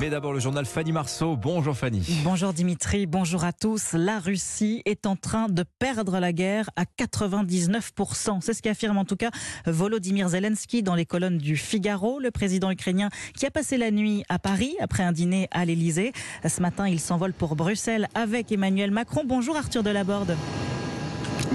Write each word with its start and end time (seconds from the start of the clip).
Mais 0.00 0.10
d'abord 0.10 0.32
le 0.32 0.40
journal 0.40 0.66
Fanny 0.66 0.92
Marceau. 0.92 1.36
Bonjour 1.36 1.76
Fanny. 1.76 2.02
Bonjour 2.24 2.52
Dimitri, 2.52 3.06
bonjour 3.06 3.44
à 3.44 3.52
tous. 3.52 3.92
La 3.92 4.18
Russie 4.18 4.82
est 4.86 5.06
en 5.06 5.14
train 5.14 5.48
de 5.48 5.64
perdre 5.78 6.18
la 6.18 6.32
guerre 6.32 6.68
à 6.76 6.84
99%. 6.84 8.40
C'est 8.40 8.54
ce 8.54 8.62
qu'affirme 8.62 8.98
en 8.98 9.04
tout 9.04 9.16
cas 9.16 9.30
Volodymyr 9.66 10.28
Zelensky 10.28 10.82
dans 10.82 10.94
les 10.94 11.06
colonnes 11.06 11.38
du 11.38 11.56
Figaro, 11.56 12.18
le 12.18 12.30
président 12.30 12.70
ukrainien 12.70 13.08
qui 13.36 13.46
a 13.46 13.50
passé 13.50 13.76
la 13.76 13.90
nuit 13.90 14.24
à 14.28 14.38
Paris 14.38 14.74
après 14.80 15.02
un 15.02 15.12
dîner 15.12 15.48
à 15.52 15.64
l'Elysée. 15.64 16.12
Ce 16.46 16.60
matin, 16.60 16.88
il 16.88 17.00
s'envole 17.00 17.32
pour 17.32 17.54
Bruxelles 17.54 18.08
avec 18.14 18.50
Emmanuel 18.50 18.90
Macron. 18.90 19.22
Bonjour 19.24 19.56
Arthur 19.56 19.82
Delaborde. 19.82 20.36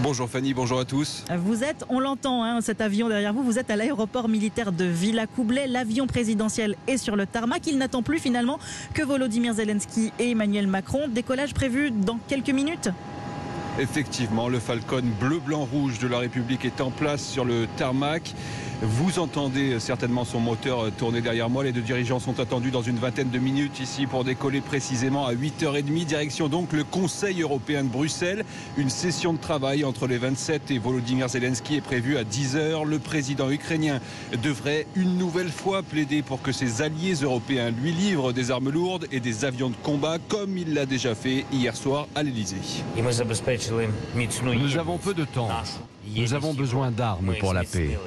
Bonjour 0.02 0.30
Fanny, 0.30 0.54
bonjour 0.54 0.80
à 0.80 0.86
tous. 0.86 1.26
Vous 1.40 1.62
êtes, 1.62 1.84
on 1.90 2.00
l'entend, 2.00 2.44
hein, 2.44 2.62
cet 2.62 2.80
avion 2.80 3.10
derrière 3.10 3.34
vous, 3.34 3.44
vous 3.44 3.60
êtes 3.60 3.70
à 3.70 3.76
l'aéroport 3.76 4.30
militaire 4.30 4.72
de 4.72 4.86
Villacoublay. 4.86 5.68
L'avion 5.68 6.08
présidentiel 6.08 6.78
est 6.88 6.98
sur 6.98 7.18
le 7.18 7.26
tarmac. 7.26 7.68
Il 7.68 7.78
n'attend 7.78 8.02
plus 8.02 8.20
finalement 8.20 8.60
que 8.94 9.02
Volodymyr 9.02 9.54
Zelensky 9.54 10.14
et 10.18 10.32
Emmanuel 10.32 10.68
Macron. 10.68 11.10
Décollage 11.10 11.54
prévu 11.54 11.92
dans 11.92 12.18
quelques 12.30 12.50
minutes 12.50 12.90
Effectivement, 13.78 14.48
le 14.48 14.60
Falcon 14.60 15.04
bleu, 15.20 15.40
blanc, 15.40 15.68
rouge 15.70 16.00
de 16.00 16.08
la 16.08 16.20
République 16.20 16.64
est 16.64 16.80
en 16.80 16.92
place 16.92 17.24
sur 17.24 17.44
le 17.44 17.68
tarmac. 17.78 18.34
Vous 18.82 19.20
entendez 19.20 19.78
certainement 19.82 20.24
son 20.24 20.40
moteur 20.40 20.90
tourner 20.98 21.20
derrière 21.20 21.50
moi. 21.50 21.66
Les 21.66 21.74
deux 21.74 21.82
dirigeants 21.82 22.20
sont 22.20 22.40
attendus 22.40 22.72
dans 22.72 22.82
une 22.82 22.96
vingtaine 22.96 23.30
de 23.30 23.38
minutes 23.38 23.82
ici 23.82 24.08
pour 24.08 24.24
décoller 24.24 24.62
précisément 24.62 25.26
à 25.26 25.34
8h30. 25.34 26.06
Direction 26.06 26.48
donc 26.48 26.72
le 26.72 26.86
Conseil 26.86 27.42
européen 27.42 27.84
de 27.84 27.90
Bruxelles. 27.90 28.46
Une 28.78 28.90
session 28.90 29.34
de 29.34 29.38
travail 29.38 29.84
entre 29.84 30.08
les 30.08 30.18
27 30.18 30.72
et 30.72 30.80
Volodymyr 30.80 31.28
Zelensky 31.28 31.76
est 31.76 31.82
prévue 31.82 32.16
à 32.16 32.24
10h. 32.24 32.86
Le 32.86 33.00
président 33.00 33.50
ukrainien 33.52 34.00
devrait 34.42 34.88
une 34.96 35.18
nouvelle 35.18 35.52
fois 35.52 35.84
plaider 35.84 36.22
pour 36.22 36.42
que 36.42 36.54
ses 36.54 36.82
alliés 36.82 37.16
européens 37.16 37.72
lui 37.72 37.92
livrent 37.92 38.32
des 38.32 38.50
armes 38.50 38.70
lourdes 38.70 39.08
et 39.12 39.20
des 39.20 39.44
avions 39.44 39.70
de 39.70 39.76
combat 39.84 40.20
comme 40.30 40.58
il 40.58 40.74
l'a 40.74 40.86
déjà 40.86 41.16
fait 41.16 41.46
hier 41.52 41.76
soir 41.76 42.08
à 42.16 42.24
l'Elysée. 42.24 42.56
Nous 44.56 44.78
avons 44.78 44.98
peu 44.98 45.14
de 45.14 45.26
temps. 45.26 45.50
Nous 46.16 46.34
avons 46.34 46.54
besoin 46.54 46.92
d'armes 46.92 47.36
pour 47.40 47.54
la 47.54 47.64
paix. 47.64 47.98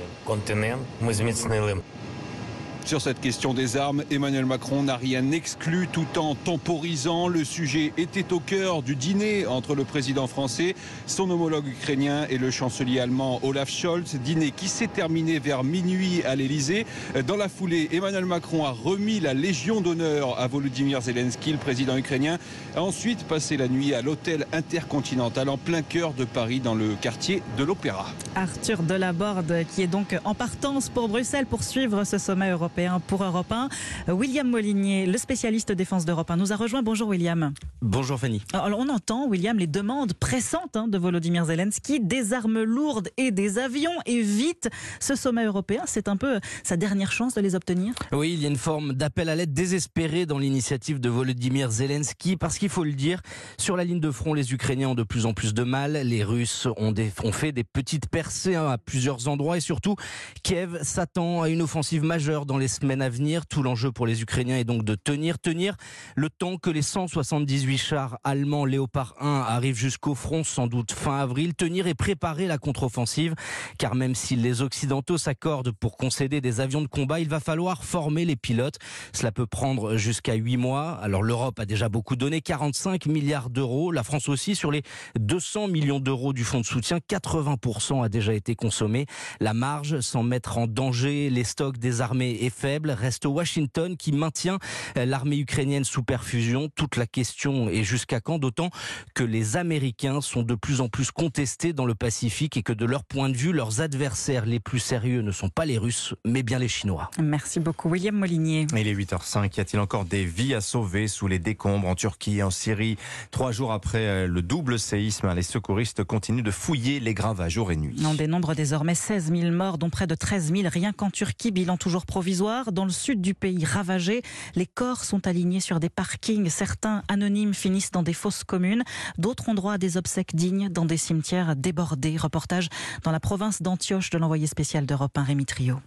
Sur 2.84 3.00
cette 3.00 3.20
question 3.20 3.54
des 3.54 3.76
armes, 3.76 4.02
Emmanuel 4.10 4.44
Macron 4.44 4.82
n'a 4.82 4.96
rien 4.96 5.30
exclu 5.30 5.88
tout 5.90 6.18
en 6.18 6.34
temporisant. 6.34 7.28
Le 7.28 7.44
sujet 7.44 7.92
était 7.96 8.32
au 8.32 8.40
cœur 8.40 8.82
du 8.82 8.96
dîner 8.96 9.46
entre 9.46 9.74
le 9.74 9.84
président 9.84 10.26
français, 10.26 10.74
son 11.06 11.30
homologue 11.30 11.68
ukrainien 11.68 12.26
et 12.28 12.38
le 12.38 12.50
chancelier 12.50 12.98
allemand 12.98 13.38
Olaf 13.44 13.70
Scholz. 13.70 14.16
Dîner 14.16 14.50
qui 14.50 14.68
s'est 14.68 14.88
terminé 14.88 15.38
vers 15.38 15.62
minuit 15.62 16.22
à 16.24 16.34
l'Elysée. 16.34 16.84
Dans 17.26 17.36
la 17.36 17.48
foulée, 17.48 17.88
Emmanuel 17.92 18.26
Macron 18.26 18.64
a 18.66 18.72
remis 18.72 19.20
la 19.20 19.32
Légion 19.32 19.80
d'honneur 19.80 20.38
à 20.38 20.46
Volodymyr 20.48 21.00
Zelensky, 21.00 21.52
le 21.52 21.58
président 21.58 21.96
ukrainien, 21.96 22.38
a 22.76 22.82
ensuite 22.82 23.24
passé 23.24 23.56
la 23.56 23.68
nuit 23.68 23.94
à 23.94 24.02
l'hôtel 24.02 24.46
intercontinental 24.52 25.48
en 25.48 25.56
plein 25.56 25.82
cœur 25.82 26.14
de 26.14 26.24
Paris 26.24 26.60
dans 26.60 26.74
le 26.74 26.94
quartier 27.00 27.42
de 27.56 27.64
l'Opéra. 27.64 28.06
Arthur 28.34 28.82
Delaborde 28.82 29.64
qui 29.72 29.82
est 29.82 29.86
donc 29.86 30.18
en 30.24 30.34
partance 30.34 30.88
pour 30.88 31.08
Bruxelles 31.08 31.46
pour 31.46 31.62
suivre 31.62 32.04
ce 32.04 32.18
sommet 32.18 32.50
européen 32.50 32.71
pour 33.06 33.22
Europe 33.22 33.52
1. 33.52 33.68
William 34.12 34.48
Molinier, 34.48 35.04
le 35.04 35.18
spécialiste 35.18 35.72
défense 35.72 36.06
d'Europe 36.06 36.30
1, 36.30 36.36
nous 36.36 36.52
a 36.52 36.56
rejoint. 36.56 36.82
Bonjour 36.82 37.08
William. 37.08 37.52
Bonjour 37.82 38.18
Fanny. 38.18 38.42
Alors 38.54 38.78
on 38.78 38.88
entend, 38.88 39.28
William, 39.28 39.58
les 39.58 39.66
demandes 39.66 40.14
pressantes 40.14 40.74
hein, 40.76 40.88
de 40.88 40.96
Volodymyr 40.96 41.44
Zelensky, 41.44 42.00
des 42.00 42.32
armes 42.32 42.62
lourdes 42.62 43.10
et 43.18 43.30
des 43.30 43.58
avions, 43.58 43.92
et 44.06 44.22
vite. 44.22 44.70
Ce 45.00 45.14
sommet 45.14 45.44
européen, 45.44 45.82
c'est 45.86 46.08
un 46.08 46.16
peu 46.16 46.40
sa 46.62 46.78
dernière 46.78 47.12
chance 47.12 47.34
de 47.34 47.42
les 47.42 47.54
obtenir 47.54 47.92
Oui, 48.10 48.32
il 48.32 48.40
y 48.40 48.46
a 48.46 48.48
une 48.48 48.56
forme 48.56 48.94
d'appel 48.94 49.28
à 49.28 49.36
l'aide 49.36 49.52
désespéré 49.52 50.24
dans 50.24 50.38
l'initiative 50.38 50.98
de 50.98 51.10
Volodymyr 51.10 51.70
Zelensky, 51.70 52.36
parce 52.36 52.58
qu'il 52.58 52.70
faut 52.70 52.84
le 52.84 52.92
dire, 52.92 53.20
sur 53.58 53.76
la 53.76 53.84
ligne 53.84 54.00
de 54.00 54.10
front, 54.10 54.32
les 54.32 54.54
Ukrainiens 54.54 54.88
ont 54.88 54.94
de 54.94 55.02
plus 55.02 55.26
en 55.26 55.34
plus 55.34 55.52
de 55.52 55.62
mal, 55.62 55.92
les 55.92 56.24
Russes 56.24 56.68
ont, 56.78 56.92
des, 56.92 57.12
ont 57.22 57.32
fait 57.32 57.52
des 57.52 57.64
petites 57.64 58.08
percées 58.08 58.54
hein, 58.54 58.68
à 58.70 58.78
plusieurs 58.78 59.28
endroits, 59.28 59.58
et 59.58 59.60
surtout, 59.60 59.96
Kiev 60.42 60.78
s'attend 60.82 61.42
à 61.42 61.50
une 61.50 61.60
offensive 61.60 62.02
majeure 62.02 62.46
dans 62.46 62.56
les 62.56 62.61
semaines 62.68 63.02
à 63.02 63.08
venir. 63.08 63.46
Tout 63.46 63.62
l'enjeu 63.62 63.92
pour 63.92 64.06
les 64.06 64.22
Ukrainiens 64.22 64.56
est 64.56 64.64
donc 64.64 64.84
de 64.84 64.94
tenir, 64.94 65.38
tenir 65.38 65.76
le 66.16 66.30
temps 66.30 66.56
que 66.56 66.70
les 66.70 66.82
178 66.82 67.78
chars 67.78 68.18
allemands 68.24 68.64
Léopard 68.64 69.14
1 69.20 69.26
arrivent 69.48 69.76
jusqu'au 69.76 70.14
front, 70.14 70.44
sans 70.44 70.66
doute 70.66 70.92
fin 70.92 71.18
avril, 71.18 71.54
tenir 71.54 71.86
et 71.86 71.94
préparer 71.94 72.46
la 72.46 72.58
contre-offensive. 72.58 73.34
Car 73.78 73.94
même 73.94 74.14
si 74.14 74.36
les 74.36 74.62
Occidentaux 74.62 75.18
s'accordent 75.18 75.72
pour 75.72 75.96
concéder 75.96 76.40
des 76.40 76.60
avions 76.60 76.82
de 76.82 76.86
combat, 76.86 77.20
il 77.20 77.28
va 77.28 77.40
falloir 77.40 77.84
former 77.84 78.24
les 78.24 78.36
pilotes. 78.36 78.78
Cela 79.12 79.32
peut 79.32 79.46
prendre 79.46 79.96
jusqu'à 79.96 80.34
8 80.34 80.56
mois. 80.56 80.92
Alors 81.02 81.22
l'Europe 81.22 81.58
a 81.60 81.66
déjà 81.66 81.88
beaucoup 81.88 82.16
donné, 82.16 82.40
45 82.40 83.06
milliards 83.06 83.50
d'euros. 83.50 83.92
La 83.92 84.02
France 84.02 84.28
aussi, 84.28 84.54
sur 84.54 84.70
les 84.70 84.82
200 85.18 85.68
millions 85.68 86.00
d'euros 86.00 86.32
du 86.32 86.44
fonds 86.44 86.60
de 86.60 86.66
soutien, 86.66 86.98
80% 86.98 88.04
a 88.04 88.08
déjà 88.08 88.34
été 88.34 88.54
consommé. 88.54 89.06
La 89.40 89.54
marge, 89.54 90.00
sans 90.00 90.22
mettre 90.22 90.58
en 90.58 90.66
danger 90.66 91.30
les 91.30 91.44
stocks 91.44 91.78
des 91.78 92.00
armées 92.00 92.38
et 92.40 92.50
faible. 92.52 92.90
Reste 92.90 93.26
Washington 93.26 93.96
qui 93.96 94.12
maintient 94.12 94.58
euh, 94.96 95.04
l'armée 95.04 95.38
ukrainienne 95.38 95.84
sous 95.84 96.02
perfusion. 96.02 96.68
Toute 96.74 96.96
la 96.96 97.06
question 97.06 97.68
est 97.68 97.84
jusqu'à 97.84 98.20
quand 98.20 98.38
D'autant 98.38 98.70
que 99.14 99.22
les 99.22 99.56
Américains 99.56 100.20
sont 100.20 100.42
de 100.42 100.56
plus 100.56 100.80
en 100.80 100.88
plus 100.88 101.12
contestés 101.12 101.72
dans 101.72 101.86
le 101.86 101.94
Pacifique 101.94 102.56
et 102.56 102.62
que 102.64 102.72
de 102.72 102.84
leur 102.84 103.04
point 103.04 103.28
de 103.28 103.36
vue, 103.36 103.52
leurs 103.52 103.80
adversaires 103.80 104.46
les 104.46 104.58
plus 104.58 104.80
sérieux 104.80 105.22
ne 105.22 105.30
sont 105.30 105.48
pas 105.48 105.64
les 105.64 105.78
Russes, 105.78 106.14
mais 106.24 106.42
bien 106.42 106.58
les 106.58 106.66
Chinois. 106.66 107.10
Merci 107.22 107.60
beaucoup, 107.60 107.88
William 107.88 108.16
Molinier. 108.16 108.66
Il 108.76 108.88
est 108.88 108.94
8h05. 108.94 109.56
Y 109.56 109.60
a-t-il 109.60 109.78
encore 109.78 110.04
des 110.04 110.24
vies 110.24 110.54
à 110.54 110.60
sauver 110.60 111.06
sous 111.06 111.28
les 111.28 111.38
décombres 111.38 111.86
en 111.86 111.94
Turquie 111.94 112.38
et 112.38 112.42
en 112.42 112.50
Syrie? 112.50 112.96
Trois 113.30 113.52
jours 113.52 113.70
après 113.72 114.06
euh, 114.06 114.26
le 114.26 114.42
double 114.42 114.78
séisme, 114.80 115.32
les 115.32 115.42
secouristes 115.42 116.02
continuent 116.02 116.42
de 116.42 116.50
fouiller 116.50 116.98
les 116.98 117.14
gravages 117.14 117.52
jour 117.52 117.70
et 117.70 117.76
nuit. 117.76 118.02
On 118.04 118.14
dénombre 118.14 118.54
désormais 118.54 118.96
16 118.96 119.32
000 119.32 119.52
morts, 119.52 119.78
dont 119.78 119.90
près 119.90 120.06
de 120.06 120.14
13 120.14 120.52
000 120.52 120.68
rien 120.68 120.92
qu'en 120.92 121.10
Turquie, 121.10 121.52
bilan 121.52 121.76
toujours 121.76 122.06
provisoire 122.06 122.41
dans 122.72 122.84
le 122.84 122.90
sud 122.90 123.20
du 123.20 123.34
pays 123.34 123.64
ravagé. 123.64 124.22
Les 124.56 124.66
corps 124.66 125.04
sont 125.04 125.26
alignés 125.26 125.60
sur 125.60 125.78
des 125.78 125.88
parkings. 125.88 126.48
Certains 126.48 127.02
anonymes 127.08 127.54
finissent 127.54 127.92
dans 127.92 128.02
des 128.02 128.12
fosses 128.12 128.42
communes. 128.42 128.82
D'autres 129.16 129.48
ont 129.48 129.54
droit 129.54 129.74
à 129.74 129.78
des 129.78 129.96
obsèques 129.96 130.34
dignes 130.34 130.68
dans 130.68 130.84
des 130.84 130.96
cimetières 130.96 131.54
débordés. 131.54 132.16
Reportage 132.16 132.68
dans 133.04 133.12
la 133.12 133.20
province 133.20 133.62
d'Antioche 133.62 134.10
de 134.10 134.18
l'envoyé 134.18 134.46
spécial 134.46 134.86
d'Europe 134.86 135.16
1, 135.16 135.22
Rémi 135.22 135.46
Trio. 135.46 135.80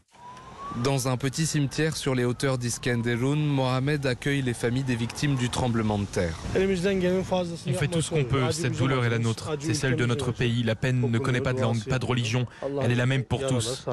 Dans 0.84 1.08
un 1.08 1.16
petit 1.16 1.46
cimetière 1.46 1.96
sur 1.96 2.16
les 2.16 2.26
hauteurs 2.26 2.58
d'Iskenderun, 2.58 3.38
Mohamed 3.38 4.06
accueille 4.06 4.42
les 4.42 4.54
familles 4.54 4.84
des 4.84 4.96
victimes 4.96 5.36
du 5.36 5.50
tremblement 5.50 5.98
de 5.98 6.06
terre. 6.06 6.36
On 6.56 7.74
fait 7.74 7.88
tout 7.88 8.02
ce 8.02 8.10
qu'on 8.10 8.26
peut, 8.26 8.52
cette 8.52 8.78
douleur 8.78 9.06
est 9.06 9.10
la 9.10 9.20
nôtre, 9.20 9.56
c'est 9.60 9.74
celle 9.74 9.96
de 9.96 10.06
notre 10.06 10.32
pays. 10.32 10.64
La 10.64 10.76
peine 10.76 11.00
ne 11.00 11.18
connaît 11.18 11.42
pas 11.42 11.54
de 11.54 11.62
langue, 11.62 11.84
pas 11.86 12.00
de 12.00 12.06
religion, 12.06 12.46
elle 12.82 12.92
est 12.92 12.96
la 12.96 13.06
même 13.06 13.24
pour 13.24 13.46
tous. 13.48 13.86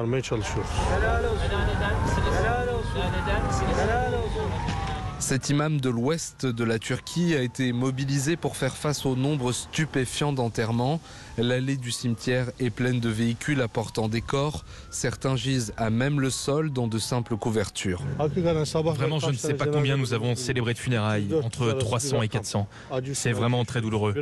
Cet 5.23 5.49
imam 5.49 5.79
de 5.79 5.89
l'ouest 5.89 6.45
de 6.45 6.65
la 6.65 6.79
Turquie 6.79 7.33
a 7.33 7.41
été 7.41 7.71
mobilisé 7.71 8.35
pour 8.35 8.57
faire 8.57 8.75
face 8.75 9.05
au 9.05 9.15
nombre 9.15 9.53
stupéfiant 9.53 10.33
d'enterrements. 10.33 10.99
L'allée 11.37 11.77
du 11.77 11.91
cimetière 11.91 12.51
est 12.59 12.69
pleine 12.69 12.99
de 12.99 13.07
véhicules 13.07 13.61
apportant 13.61 14.09
des 14.09 14.19
corps. 14.19 14.65
Certains 14.91 15.37
gisent 15.37 15.73
à 15.77 15.89
même 15.89 16.19
le 16.19 16.29
sol 16.29 16.71
dans 16.73 16.89
de 16.89 16.99
simples 16.99 17.37
couvertures. 17.37 18.03
Vraiment, 18.19 19.19
je 19.19 19.29
ne 19.29 19.35
sais 19.35 19.53
pas 19.53 19.65
combien 19.65 19.95
nous 19.95 20.13
avons 20.13 20.35
célébré 20.35 20.73
de 20.73 20.79
funérailles, 20.79 21.29
entre 21.41 21.71
300 21.71 22.21
et 22.23 22.27
400. 22.27 22.67
C'est 23.13 23.31
vraiment 23.31 23.63
très 23.63 23.79
douloureux. 23.79 24.13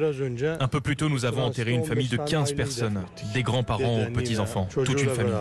Un 0.59 0.67
peu 0.67 0.81
plus 0.81 0.97
tôt, 0.97 1.09
nous 1.09 1.25
avons 1.25 1.45
enterré 1.45 1.71
une 1.71 1.83
famille 1.83 2.09
de 2.09 2.17
15 2.17 2.53
personnes, 2.53 3.01
des 3.33 3.41
grands-parents 3.41 4.03
aux 4.03 4.11
petits-enfants, 4.11 4.69
toute 4.71 5.01
une 5.01 5.09
famille. 5.09 5.33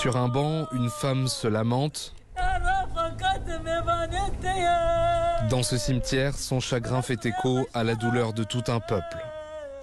Sur 0.00 0.16
un 0.16 0.28
banc, 0.28 0.66
une 0.72 0.90
femme 0.90 1.28
se 1.28 1.46
lamente. 1.46 2.16
Dans 5.50 5.62
ce 5.62 5.76
cimetière, 5.76 6.36
son 6.36 6.60
chagrin 6.60 7.02
fait 7.02 7.26
écho 7.26 7.68
à 7.74 7.82
la 7.82 7.94
douleur 7.94 8.32
de 8.32 8.44
tout 8.44 8.64
un 8.68 8.80
peuple. 8.80 9.29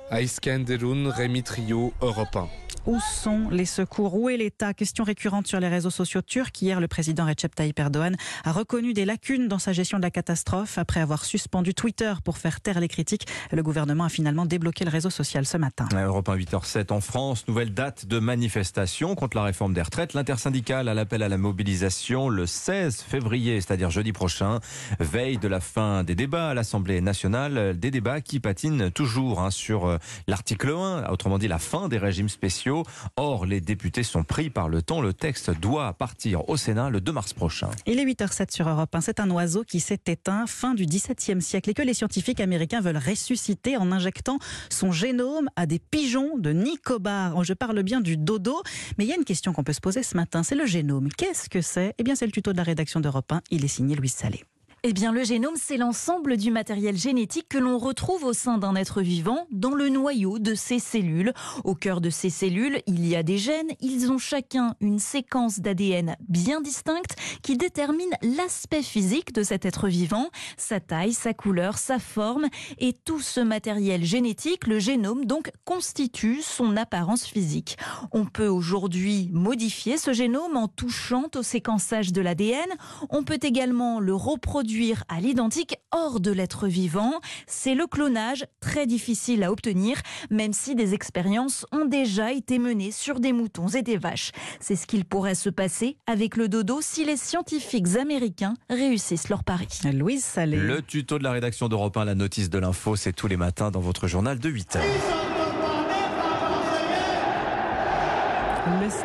À 0.09 0.21
Iskenderun, 0.21 1.09
Rémi 1.09 1.43
Trio, 1.43 1.93
Europe 2.01 2.37
1. 2.37 2.47
Où 2.85 2.97
sont 3.01 3.49
les 3.51 3.65
secours? 3.65 4.15
Où 4.15 4.29
est 4.29 4.37
l'État? 4.37 4.73
Question 4.73 5.03
récurrente 5.03 5.45
sur 5.45 5.59
les 5.59 5.67
réseaux 5.67 5.89
sociaux 5.89 6.21
turcs. 6.21 6.61
Hier, 6.61 6.79
le 6.79 6.87
président 6.87 7.25
Recep 7.25 7.53
Tayyip 7.53 7.77
Erdogan 7.77 8.15
a 8.45 8.53
reconnu 8.53 8.93
des 8.93 9.03
lacunes 9.03 9.49
dans 9.49 9.59
sa 9.59 9.73
gestion 9.73 9.97
de 9.97 10.03
la 10.03 10.09
catastrophe. 10.09 10.77
Après 10.77 11.01
avoir 11.01 11.25
suspendu 11.25 11.73
Twitter 11.73 12.13
pour 12.23 12.37
faire 12.37 12.61
taire 12.61 12.79
les 12.79 12.87
critiques, 12.87 13.27
le 13.51 13.61
gouvernement 13.61 14.05
a 14.05 14.09
finalement 14.09 14.45
débloqué 14.45 14.85
le 14.85 14.91
réseau 14.91 15.09
social 15.09 15.45
ce 15.45 15.57
matin. 15.57 15.89
Europe 15.93 16.29
1, 16.29 16.37
8h07 16.37 16.93
en 16.93 17.01
France. 17.01 17.45
Nouvelle 17.49 17.73
date 17.73 18.05
de 18.05 18.19
manifestation 18.19 19.15
contre 19.15 19.35
la 19.35 19.43
réforme 19.43 19.73
des 19.73 19.81
retraites. 19.81 20.13
L'intersyndicale 20.13 20.87
a 20.87 20.93
l'appel 20.93 21.23
à 21.23 21.27
la 21.27 21.37
mobilisation 21.37 22.29
le 22.29 22.45
16 22.45 23.01
février, 23.01 23.59
c'est-à-dire 23.59 23.89
jeudi 23.89 24.13
prochain, 24.13 24.61
veille 25.01 25.39
de 25.39 25.49
la 25.49 25.59
fin 25.59 26.05
des 26.05 26.15
débats 26.15 26.51
à 26.51 26.53
l'Assemblée 26.53 27.01
nationale. 27.01 27.77
Des 27.77 27.91
débats 27.91 28.21
qui 28.21 28.39
patinent 28.39 28.91
toujours 28.91 29.41
hein, 29.41 29.51
sur 29.51 29.87
euh, 29.87 29.96
l'article 30.27 30.69
1, 30.69 31.09
autrement 31.09 31.37
dit 31.37 31.47
la 31.47 31.59
fin 31.59 31.87
des 31.87 31.97
régimes 31.97 32.29
spéciaux. 32.29 32.83
Or, 33.15 33.45
les 33.45 33.61
députés 33.61 34.03
sont 34.03 34.23
pris 34.23 34.49
par 34.49 34.69
le 34.69 34.81
temps. 34.81 35.01
Le 35.01 35.13
texte 35.13 35.51
doit 35.51 35.93
partir 35.93 36.49
au 36.49 36.57
Sénat 36.57 36.89
le 36.89 37.01
2 37.01 37.11
mars 37.11 37.33
prochain. 37.33 37.69
Il 37.85 37.99
est 37.99 38.05
8h07 38.05 38.53
sur 38.53 38.67
Europe 38.67 38.93
1. 38.93 39.01
C'est 39.01 39.19
un 39.19 39.29
oiseau 39.31 39.63
qui 39.63 39.79
s'est 39.79 40.01
éteint 40.07 40.45
fin 40.47 40.73
du 40.73 40.85
XVIIe 40.85 41.41
siècle 41.41 41.69
et 41.69 41.73
que 41.73 41.81
les 41.81 41.93
scientifiques 41.93 42.39
américains 42.39 42.81
veulent 42.81 42.97
ressusciter 42.97 43.77
en 43.77 43.91
injectant 43.91 44.39
son 44.69 44.91
génome 44.91 45.49
à 45.55 45.65
des 45.65 45.79
pigeons 45.79 46.37
de 46.37 46.51
Nicobar. 46.51 47.43
Je 47.43 47.53
parle 47.53 47.81
bien 47.83 48.01
du 48.01 48.17
dodo, 48.17 48.61
mais 48.97 49.05
il 49.05 49.07
y 49.09 49.13
a 49.13 49.15
une 49.15 49.25
question 49.25 49.53
qu'on 49.53 49.63
peut 49.63 49.73
se 49.73 49.81
poser 49.81 50.03
ce 50.03 50.15
matin, 50.15 50.43
c'est 50.43 50.55
le 50.55 50.65
génome. 50.65 51.09
Qu'est-ce 51.09 51.49
que 51.49 51.61
c'est? 51.61 51.93
Eh 51.97 52.03
bien, 52.03 52.15
c'est 52.15 52.25
le 52.25 52.31
tuto 52.31 52.51
de 52.51 52.57
la 52.57 52.63
rédaction 52.63 52.99
d'Europe 52.99 53.31
1. 53.31 53.41
Il 53.51 53.65
est 53.65 53.69
signé 53.69 53.95
Louis 53.95 54.09
Salé. 54.09 54.43
Eh 54.89 54.93
bien, 54.93 55.11
le 55.11 55.25
génome, 55.25 55.55
c'est 55.57 55.75
l'ensemble 55.75 56.37
du 56.37 56.49
matériel 56.49 56.95
génétique 56.95 57.49
que 57.49 57.57
l'on 57.57 57.77
retrouve 57.77 58.23
au 58.23 58.31
sein 58.31 58.57
d'un 58.57 58.73
être 58.77 59.01
vivant, 59.01 59.45
dans 59.51 59.73
le 59.73 59.89
noyau 59.89 60.39
de 60.39 60.55
ses 60.55 60.79
cellules. 60.79 61.33
Au 61.65 61.75
cœur 61.75 61.99
de 61.99 62.09
ces 62.09 62.29
cellules, 62.29 62.81
il 62.87 63.05
y 63.05 63.13
a 63.13 63.21
des 63.21 63.37
gènes. 63.37 63.71
Ils 63.81 64.09
ont 64.13 64.17
chacun 64.17 64.75
une 64.79 64.99
séquence 64.99 65.59
d'ADN 65.59 66.15
bien 66.29 66.61
distincte 66.61 67.17
qui 67.41 67.57
détermine 67.57 68.11
l'aspect 68.21 68.81
physique 68.81 69.33
de 69.33 69.43
cet 69.43 69.65
être 69.65 69.89
vivant, 69.89 70.29
sa 70.55 70.79
taille, 70.79 71.11
sa 71.11 71.33
couleur, 71.33 71.77
sa 71.77 71.99
forme. 71.99 72.45
Et 72.77 72.93
tout 72.93 73.19
ce 73.19 73.41
matériel 73.41 74.05
génétique, 74.05 74.67
le 74.67 74.79
génome, 74.79 75.25
donc, 75.25 75.51
constitue 75.65 76.41
son 76.41 76.77
apparence 76.77 77.25
physique. 77.25 77.75
On 78.13 78.23
peut 78.23 78.47
aujourd'hui 78.47 79.29
modifier 79.33 79.97
ce 79.97 80.13
génome 80.13 80.55
en 80.55 80.69
touchant 80.69 81.25
au 81.35 81.43
séquençage 81.43 82.13
de 82.13 82.21
l'ADN. 82.21 82.69
On 83.09 83.25
peut 83.25 83.39
également 83.43 83.99
le 83.99 84.15
reproduire 84.15 84.76
à 85.09 85.19
l'identique 85.19 85.75
hors 85.91 86.19
de 86.19 86.31
l'être 86.31 86.67
vivant. 86.67 87.13
C'est 87.47 87.75
le 87.75 87.87
clonage, 87.87 88.45
très 88.59 88.85
difficile 88.85 89.43
à 89.43 89.51
obtenir, 89.51 89.97
même 90.29 90.53
si 90.53 90.75
des 90.75 90.93
expériences 90.93 91.65
ont 91.71 91.85
déjà 91.85 92.31
été 92.31 92.59
menées 92.59 92.91
sur 92.91 93.19
des 93.19 93.33
moutons 93.33 93.67
et 93.67 93.81
des 93.81 93.97
vaches. 93.97 94.31
C'est 94.59 94.75
ce 94.75 94.85
qu'il 94.85 95.05
pourrait 95.05 95.35
se 95.35 95.49
passer 95.49 95.97
avec 96.05 96.35
le 96.37 96.47
dodo 96.47 96.79
si 96.81 97.05
les 97.05 97.17
scientifiques 97.17 97.95
américains 97.99 98.53
réussissent 98.69 99.29
leur 99.29 99.43
pari. 99.43 99.67
Louise 99.93 100.23
Salé. 100.23 100.57
Le 100.57 100.81
tuto 100.81 101.17
de 101.17 101.23
la 101.23 101.31
rédaction 101.31 101.69
d'Europe 101.69 101.97
1, 101.97 102.05
la 102.05 102.15
notice 102.15 102.49
de 102.49 102.59
l'info, 102.59 102.95
c'est 102.95 103.13
tous 103.13 103.27
les 103.27 103.37
matins 103.37 103.71
dans 103.71 103.81
votre 103.81 104.07
journal 104.07 104.39
de 104.39 104.49
8 104.49 104.77
h 104.77 105.26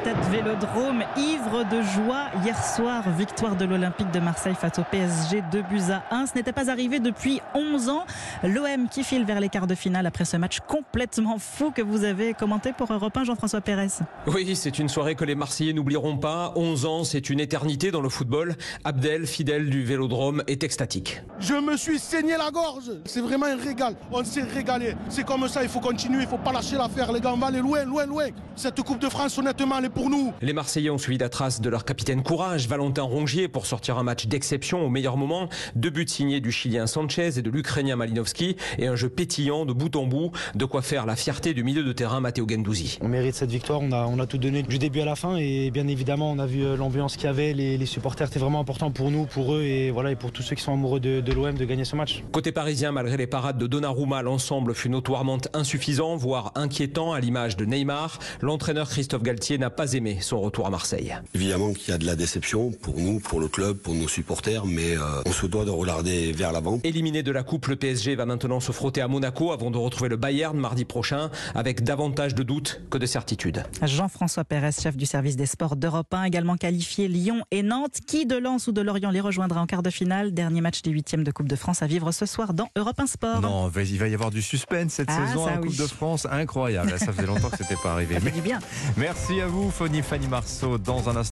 stade 0.02 0.16
Vélodrome, 0.32 1.04
ivre 1.16 1.62
de 1.70 1.80
joie 1.80 2.26
hier 2.44 2.60
soir, 2.60 3.04
victoire 3.16 3.54
de 3.54 3.64
l'Olympique 3.64 4.10
de 4.10 4.18
Marseille 4.18 4.56
face 4.56 4.80
au 4.80 4.82
PSG 4.90 5.44
2 5.52 5.62
buts 5.62 5.92
à 5.92 6.02
1. 6.12 6.26
Ce 6.26 6.34
n'était 6.34 6.52
pas 6.52 6.70
arrivé 6.70 6.98
depuis 6.98 7.40
11 7.54 7.88
ans. 7.88 8.04
L'OM 8.42 8.88
qui 8.88 9.04
file 9.04 9.24
vers 9.24 9.38
les 9.38 9.48
quarts 9.48 9.68
de 9.68 9.76
finale 9.76 10.06
après 10.06 10.24
ce 10.24 10.36
match 10.36 10.58
complètement 10.66 11.38
fou 11.38 11.70
que 11.70 11.82
vous 11.82 12.02
avez 12.02 12.34
commenté 12.34 12.72
pour 12.72 12.92
Europe 12.92 13.16
1, 13.16 13.24
Jean-François 13.24 13.60
Pérez. 13.60 13.88
Oui, 14.26 14.56
c'est 14.56 14.80
une 14.80 14.88
soirée 14.88 15.14
que 15.14 15.24
les 15.24 15.36
Marseillais 15.36 15.72
n'oublieront 15.72 16.16
pas. 16.16 16.52
11 16.56 16.84
ans, 16.86 17.04
c'est 17.04 17.30
une 17.30 17.38
éternité 17.38 17.92
dans 17.92 18.00
le 18.00 18.08
football. 18.08 18.56
Abdel, 18.82 19.24
fidèle 19.24 19.70
du 19.70 19.84
Vélodrome, 19.84 20.42
est 20.48 20.64
extatique. 20.64 21.22
Je 21.38 21.54
me 21.54 21.76
suis 21.76 22.00
saigné 22.00 22.36
la 22.36 22.50
gorge. 22.50 22.90
C'est 23.04 23.20
vraiment 23.20 23.46
un 23.46 23.56
régal. 23.56 23.94
On 24.10 24.24
s'est 24.24 24.42
régalé. 24.42 24.96
C'est 25.08 25.24
comme 25.24 25.46
ça, 25.46 25.62
il 25.62 25.68
faut 25.68 25.80
continuer, 25.80 26.18
il 26.18 26.24
ne 26.24 26.30
faut 26.30 26.38
pas 26.38 26.52
lâcher 26.52 26.76
l'affaire. 26.76 27.12
Les 27.12 27.20
gars, 27.20 27.32
on 27.34 27.38
va 27.38 27.46
aller 27.46 27.60
loin, 27.60 27.84
loin, 27.84 28.04
loin. 28.06 28.26
Cette 28.56 28.82
Coupe 28.82 28.98
de 28.98 29.08
France, 29.08 29.38
on 29.38 29.46
est 29.46 29.60
pour 29.94 30.10
nous. 30.10 30.32
Les 30.40 30.52
Marseillais 30.52 30.90
ont 30.90 30.98
suivi 30.98 31.18
la 31.18 31.28
trace 31.28 31.60
de 31.60 31.68
leur 31.68 31.84
capitaine 31.84 32.22
courage, 32.22 32.68
Valentin 32.68 33.02
Rongier, 33.02 33.48
pour 33.48 33.66
sortir 33.66 33.98
un 33.98 34.02
match 34.02 34.26
d'exception 34.26 34.84
au 34.84 34.88
meilleur 34.88 35.16
moment. 35.16 35.48
Deux 35.76 35.90
buts 35.90 36.06
signés 36.08 36.40
du 36.40 36.52
Chilien 36.52 36.86
Sanchez 36.86 37.38
et 37.38 37.42
de 37.42 37.50
l'Ukrainien 37.50 37.96
Malinowski 37.96 38.56
et 38.78 38.86
un 38.86 38.96
jeu 38.96 39.08
pétillant 39.08 39.64
de 39.64 39.72
bout 39.72 39.94
en 39.96 40.06
bout, 40.06 40.32
de 40.54 40.64
quoi 40.64 40.82
faire 40.82 41.06
la 41.06 41.16
fierté 41.16 41.54
du 41.54 41.64
milieu 41.64 41.84
de 41.84 41.92
terrain 41.92 42.20
Matteo 42.20 42.46
Gendouzi. 42.48 42.98
On 43.00 43.08
mérite 43.08 43.34
cette 43.34 43.50
victoire, 43.50 43.80
on 43.80 43.92
a, 43.92 44.06
on 44.06 44.18
a 44.18 44.26
tout 44.26 44.38
donné 44.38 44.62
du 44.62 44.78
début 44.78 45.00
à 45.00 45.04
la 45.04 45.16
fin 45.16 45.36
et 45.36 45.70
bien 45.70 45.88
évidemment 45.88 46.32
on 46.32 46.38
a 46.38 46.46
vu 46.46 46.64
euh, 46.64 46.76
l'ambiance 46.76 47.16
qu'il 47.16 47.26
y 47.26 47.28
avait, 47.28 47.52
les, 47.52 47.86
supporters 47.86 48.28
étaient 48.28 48.38
vraiment 48.38 48.60
important 48.60 48.90
pour 48.90 49.10
nous, 49.10 49.26
pour 49.26 49.54
eux 49.54 49.62
et 49.62 49.90
voilà 49.90 50.10
et 50.12 50.16
pour 50.16 50.32
tous 50.32 50.42
ceux 50.42 50.56
qui 50.56 50.62
sont 50.62 50.72
amoureux 50.72 51.00
de, 51.00 51.20
de 51.20 51.32
l'OM 51.32 51.54
de 51.54 51.64
gagner 51.64 51.84
ce 51.84 51.96
match. 51.96 52.22
Côté 52.32 52.52
parisien, 52.52 52.92
malgré 52.92 53.16
les 53.16 53.26
parades 53.26 53.58
de 53.58 53.66
Donnarumma, 53.66 54.22
l'ensemble 54.22 54.74
fut 54.74 54.88
notoirement 54.88 55.38
insuffisant, 55.52 56.16
voire 56.16 56.52
inquiétant 56.54 57.12
à 57.12 57.20
l'image 57.20 57.56
de 57.56 57.64
Neymar. 57.64 58.18
L'entraîneur 58.40 58.88
Christophe 58.88 59.22
Galtier 59.22 59.58
n'a 59.58 59.70
pas 59.70 59.81
aimé 59.86 60.18
son 60.20 60.40
retour 60.40 60.66
à 60.66 60.70
Marseille. 60.70 61.14
Évidemment 61.34 61.72
qu'il 61.72 61.90
y 61.90 61.92
a 61.92 61.98
de 61.98 62.06
la 62.06 62.16
déception 62.16 62.70
pour 62.70 62.98
nous, 62.98 63.20
pour 63.20 63.40
le 63.40 63.48
club, 63.48 63.76
pour 63.76 63.94
nos 63.94 64.08
supporters, 64.08 64.66
mais 64.66 64.96
euh, 64.96 65.22
on 65.26 65.32
se 65.32 65.46
doit 65.46 65.64
de 65.64 65.70
regarder 65.70 66.32
vers 66.32 66.52
l'avant. 66.52 66.80
Éliminé 66.84 67.22
de 67.22 67.32
la 67.32 67.42
coupe, 67.42 67.66
le 67.66 67.76
PSG 67.76 68.14
va 68.16 68.26
maintenant 68.26 68.60
se 68.60 68.72
frotter 68.72 69.00
à 69.00 69.08
Monaco 69.08 69.52
avant 69.52 69.70
de 69.70 69.78
retrouver 69.78 70.08
le 70.08 70.16
Bayern 70.16 70.56
mardi 70.56 70.84
prochain 70.84 71.30
avec 71.54 71.82
davantage 71.82 72.34
de 72.34 72.42
doutes 72.42 72.80
que 72.90 72.98
de 72.98 73.06
certitudes. 73.06 73.64
Jean-François 73.82 74.44
Pérez, 74.44 74.72
chef 74.72 74.96
du 74.96 75.06
service 75.06 75.36
des 75.36 75.46
sports 75.46 75.76
d'Europe 75.76 76.12
1, 76.12 76.24
également 76.24 76.56
qualifié 76.56 77.08
Lyon 77.08 77.42
et 77.50 77.62
Nantes. 77.62 77.98
Qui 78.06 78.26
de 78.26 78.36
Lens 78.36 78.66
ou 78.66 78.72
de 78.72 78.80
Lorient 78.80 79.10
les 79.10 79.20
rejoindra 79.20 79.60
en 79.60 79.66
quart 79.66 79.82
de 79.82 79.90
finale 79.90 80.32
Dernier 80.32 80.60
match 80.60 80.82
des 80.82 80.90
huitièmes 80.90 81.24
de 81.24 81.30
Coupe 81.30 81.48
de 81.48 81.56
France 81.56 81.82
à 81.82 81.86
vivre 81.86 82.12
ce 82.12 82.26
soir 82.26 82.54
dans 82.54 82.68
Europe 82.76 82.98
1 82.98 83.06
Sport. 83.06 83.40
Non, 83.40 83.70
il 83.76 83.98
va 83.98 84.08
y 84.08 84.14
avoir 84.14 84.30
du 84.30 84.42
suspense 84.42 84.92
cette 84.92 85.08
ah, 85.10 85.26
saison 85.26 85.48
en 85.48 85.58
Coupe 85.58 85.76
de 85.76 85.86
France. 85.86 86.26
Incroyable. 86.30 86.94
Ça 86.98 87.12
faisait 87.12 87.26
longtemps 87.26 87.50
que 87.50 87.56
c'était 87.56 87.76
pas 87.82 87.92
arrivé. 87.92 88.18
Bien. 88.42 88.58
Merci 88.96 89.40
à 89.40 89.46
vous, 89.46 89.70
Fanny 89.72 90.28
Marceau. 90.28 90.78
Dans 90.78 91.08
un 91.08 91.16
instant. 91.16 91.20